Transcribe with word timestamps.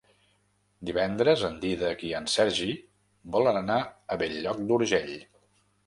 Divendres 0.89 1.43
en 1.51 1.59
Dídac 1.67 2.03
i 2.09 2.11
en 2.21 2.31
Sergi 2.37 2.73
volen 3.39 3.63
anar 3.63 3.79
a 4.17 4.23
Bell-lloc 4.25 4.69
d'Urgell. 4.73 5.19